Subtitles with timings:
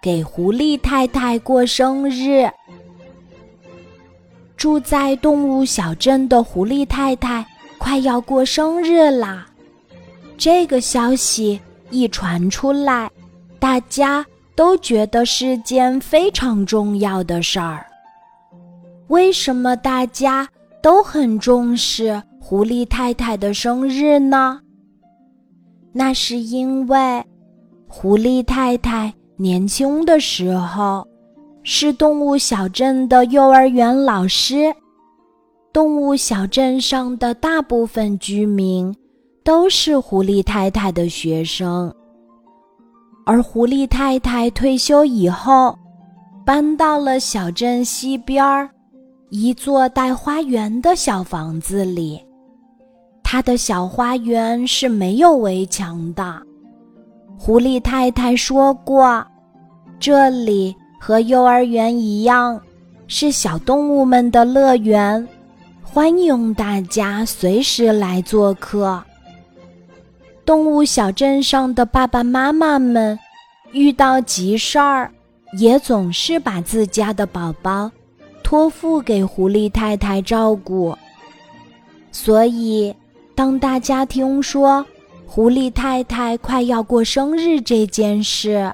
[0.00, 2.48] 给狐狸太太过生日。
[4.56, 7.46] 住在动物小镇的狐狸太太
[7.78, 9.46] 快要过生日啦！
[10.38, 13.10] 这个消息一传出来，
[13.58, 14.24] 大家
[14.54, 17.86] 都觉得是件非常重要的事儿。
[19.08, 20.48] 为什么大家
[20.82, 24.60] 都很重视狐狸太太的生日呢？
[25.92, 27.24] 那是因为
[27.86, 31.06] 狐狸太太年轻的时候
[31.62, 34.74] 是动物小镇的幼儿园老师。
[35.72, 38.94] 动物小镇上的大部分居民
[39.44, 41.92] 都是狐狸太太的学生。
[43.26, 45.76] 而狐狸太太退休以后，
[46.46, 48.70] 搬到了小镇西边儿
[49.28, 52.24] 一座带花园的小房子里。
[53.22, 56.40] 他的小花园是没有围墙的。
[57.38, 59.24] 狐狸太太说过，
[60.00, 62.60] 这里和幼儿园一样，
[63.06, 65.26] 是小动物们的乐园，
[65.82, 69.00] 欢迎大家随时来做客。
[70.44, 73.18] 动物小镇上的爸爸妈妈们
[73.72, 75.10] 遇到急事儿，
[75.58, 77.90] 也总是把自家的宝宝
[78.42, 80.96] 托付给狐狸太太照顾，
[82.10, 82.94] 所以。
[83.34, 84.82] 当大家听说
[85.28, 88.72] 狐狸太太快要过生日这件事，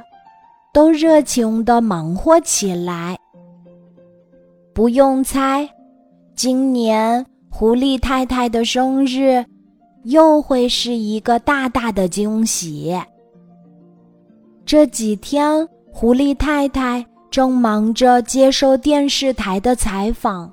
[0.72, 3.18] 都热情地忙活起来。
[4.74, 5.68] 不用猜，
[6.36, 9.44] 今年狐狸太太的生日
[10.04, 12.94] 又会是一个大大的惊喜。
[14.64, 20.52] 这几天，狐狸太太正忙着接受电视台的采访，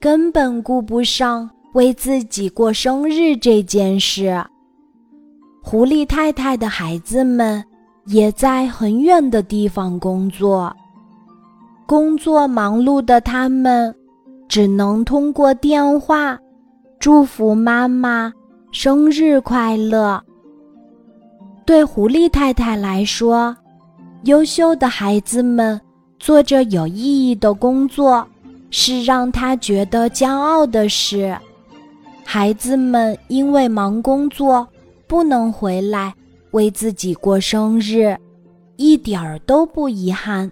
[0.00, 1.48] 根本顾不上。
[1.74, 4.42] 为自己过生日这件事，
[5.68, 7.60] 狐狸太太的孩子们
[8.04, 10.72] 也在很远的地方工作。
[11.86, 13.92] 工作忙碌的他们，
[14.46, 16.38] 只能通过电话
[17.00, 18.32] 祝福妈妈
[18.70, 20.22] 生日快乐。
[21.64, 23.56] 对狐狸太太来说，
[24.22, 25.80] 优秀的孩子们
[26.20, 28.24] 做着有意义的工作，
[28.70, 31.36] 是让她觉得骄傲的事。
[32.24, 34.64] 孩子们因为忙工作，
[35.06, 36.14] 不能回来
[36.50, 38.16] 为自己过生日，
[38.76, 40.50] 一点儿都不遗憾。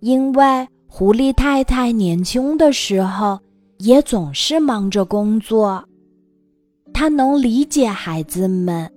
[0.00, 3.38] 因为狐狸太太年轻的时候
[3.78, 5.84] 也总是忙着工作，
[6.92, 8.90] 她能理解孩子们。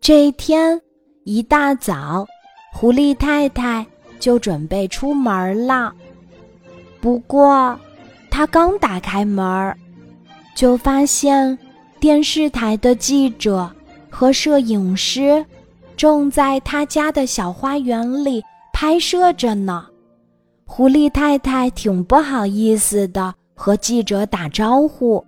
[0.00, 0.80] 这一天
[1.24, 2.26] 一大早，
[2.72, 3.86] 狐狸太太
[4.18, 5.94] 就准备出门了。
[7.00, 7.78] 不过，
[8.30, 9.74] 她刚打开门。
[10.56, 11.58] 就发现，
[12.04, 13.74] 电视台的记者
[14.10, 15.42] 和摄影师
[15.96, 18.42] 正在他家的小花园里
[18.74, 19.86] 拍摄着呢。
[20.66, 25.24] 狐狸太太挺不好意思的，和记者打招呼。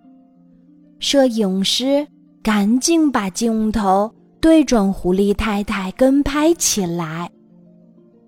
[0.98, 2.06] 摄影师
[2.42, 7.30] 赶紧把镜头对准狐狸太太，跟拍起来。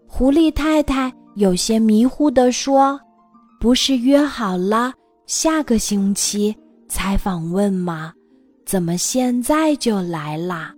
[0.06, 2.98] 狐狸太太有些迷糊地说
[3.60, 4.94] ：“不是约好了
[5.26, 6.56] 下个星期？”
[6.88, 8.14] 采访问吗？
[8.68, 10.74] 怎么现在就来啦？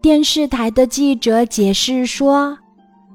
[0.00, 2.56] 电视台的记者解释说，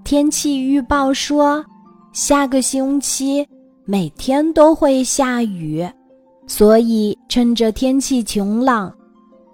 [0.04, 1.66] 天气预报说
[2.14, 3.44] 下个星期
[3.84, 5.84] 每天都会下雨，
[6.46, 8.94] 所以趁着天气晴朗，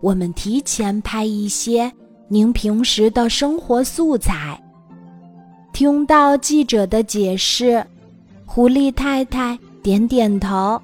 [0.01, 1.89] 我们提前拍一些
[2.27, 4.61] 您平时的生活素材。
[5.71, 7.81] 听到记者的解释，
[8.45, 10.77] 狐狸太太点点头。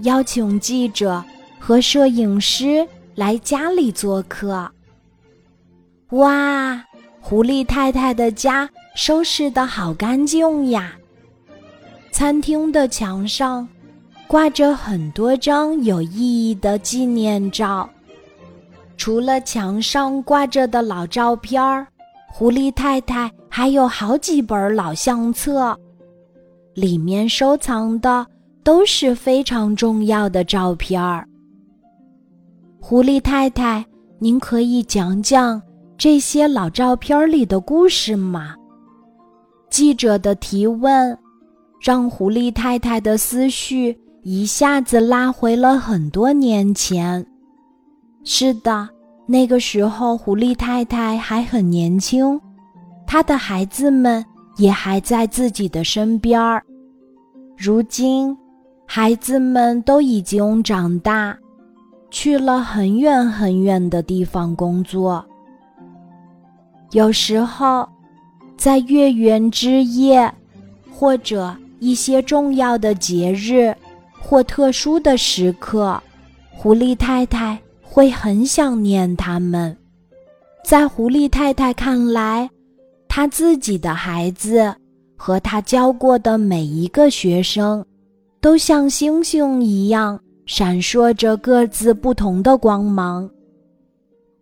[0.00, 1.24] 邀请记者
[1.64, 2.84] 和摄影师
[3.14, 4.68] 来家里做客。
[6.10, 6.84] 哇，
[7.20, 10.94] 狐狸太太的家收拾得好干净呀！
[12.10, 13.66] 餐厅的墙上
[14.26, 17.88] 挂着很多张有意义的纪念照。
[18.96, 21.86] 除了墙上挂着的老照片儿，
[22.26, 25.78] 狐狸太太还有好几本老相册，
[26.74, 28.26] 里面收藏的。
[28.64, 31.26] 都是非常重要的照片儿。
[32.84, 33.86] 狐狸太太，
[34.18, 35.62] 您可以讲讲
[35.96, 38.56] 这些老照片里的故事吗？
[39.70, 41.16] 记者的提问，
[41.80, 47.24] 让狐狸太太的思绪一下子拉回了很多年前。
[48.24, 48.88] 是的，
[49.26, 52.38] 那个时候狐狸太太还很年轻，
[53.06, 54.22] 她的孩子们
[54.56, 56.60] 也还在自己的身边儿。
[57.56, 58.36] 如今。
[58.84, 61.34] 孩子们都已经长大，
[62.12, 65.24] 去了很远很远的地方工作。
[66.90, 67.88] 有时候，
[68.56, 70.30] 在月圆之夜，
[70.92, 73.74] 或者一些重要的节日
[74.20, 76.00] 或特殊的时刻，
[76.50, 79.74] 狐狸太太会很想念他们。
[80.62, 82.48] 在狐狸太太看来，
[83.08, 84.72] 她自己的孩子
[85.16, 87.82] 和她教过的每一个学生，
[88.38, 90.20] 都像星星一样
[90.54, 93.26] 闪烁着各自不同的光芒。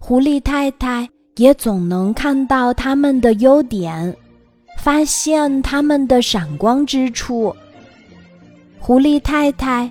[0.01, 1.09] 狐狸太太。
[1.37, 4.15] 也总能看到他们的优点，
[4.77, 7.55] 发现他们的闪光之处。
[8.79, 9.91] 狐狸太太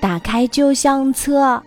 [0.00, 1.62] 打开旧相册，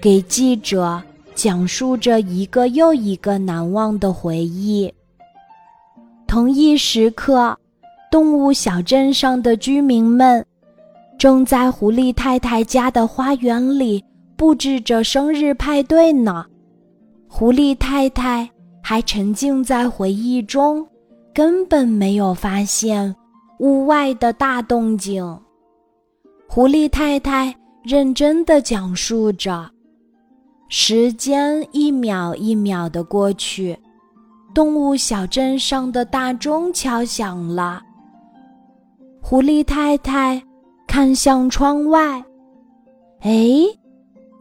[0.00, 1.02] 给记者
[1.34, 4.92] 讲述着一个又一个难忘的回忆。
[6.28, 7.58] 同一时刻，
[8.08, 10.46] 动物小镇上的居民们
[11.20, 14.02] 正在狐狸太太家的花园里
[14.38, 16.46] 布置着生日派对呢。
[17.28, 18.48] 狐狸太太。
[18.82, 20.84] 还沉浸在回忆中，
[21.34, 23.14] 根本没有发现
[23.60, 25.22] 屋外的大动静。
[26.48, 29.70] 狐狸太太认真的讲述着，
[30.68, 33.78] 时间一秒一秒的过去，
[34.54, 37.82] 动物小镇上的大钟敲响了。
[39.20, 40.42] 狐狸太太
[40.90, 42.20] 看向窗外，
[43.20, 43.30] 哎，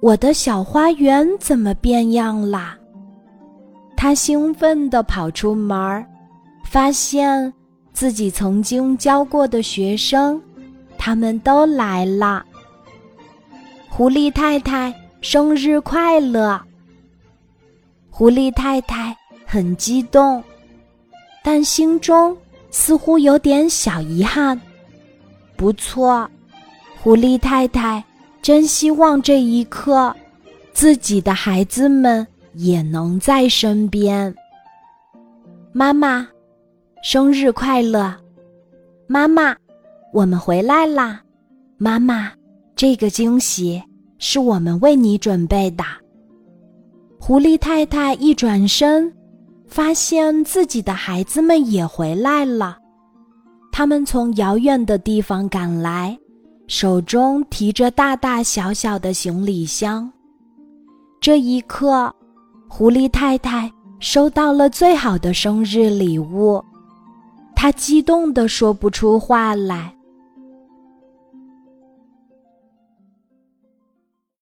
[0.01, 2.75] 我的小花园怎么变样啦？
[3.96, 6.04] 他兴奋地跑出门儿，
[6.66, 7.54] 发现
[7.94, 10.42] 自己曾经教过的学生，
[10.98, 12.44] 他们都来了。
[13.88, 14.92] 狐狸太太
[15.22, 16.60] 生日快乐！
[18.10, 19.16] 狐狸太太
[19.46, 20.44] 很激动，
[21.44, 22.36] 但心中
[22.72, 24.60] 似乎有点小遗憾。
[25.56, 26.28] 不错，
[27.01, 28.04] 狐狸太太
[28.42, 30.16] 真希望这一刻，
[30.74, 32.25] 自己的孩子们。
[32.56, 34.34] 也能在身边。
[35.72, 36.28] 妈妈，
[37.04, 38.13] 生日快乐！
[39.07, 39.56] 妈妈，
[40.12, 41.22] 我们回来啦！
[41.78, 42.31] 妈妈，
[42.75, 43.81] 这个惊喜
[44.18, 45.84] 是我们为你准备的。
[47.19, 49.13] 狐狸太太一转身，
[49.68, 52.78] 发现自己的孩子们也回来了。
[53.72, 56.18] 他们从遥远的地方赶来，
[56.69, 60.10] 手中提着大大小小的行李箱。
[61.19, 62.13] 这一刻。
[62.71, 63.69] 狐狸太太
[64.00, 66.63] 收到了最好的生日礼物，
[67.56, 69.92] 她激动的说不出话来。